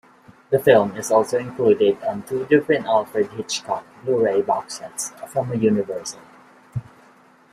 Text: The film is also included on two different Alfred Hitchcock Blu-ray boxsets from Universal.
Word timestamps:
The 0.49 0.57
film 0.57 0.95
is 0.95 1.11
also 1.11 1.37
included 1.37 2.01
on 2.01 2.23
two 2.23 2.43
different 2.47 2.87
Alfred 2.87 3.29
Hitchcock 3.33 3.85
Blu-ray 4.03 4.41
boxsets 4.41 5.11
from 5.29 5.53
Universal. 5.61 6.21